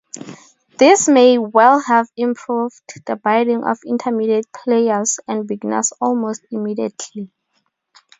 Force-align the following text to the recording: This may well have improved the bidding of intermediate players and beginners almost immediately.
This 0.79 1.07
may 1.07 1.37
well 1.37 1.79
have 1.79 2.09
improved 2.17 2.81
the 3.05 3.17
bidding 3.17 3.63
of 3.63 3.77
intermediate 3.85 4.51
players 4.51 5.19
and 5.27 5.47
beginners 5.47 5.93
almost 6.01 6.41
immediately. 6.49 7.29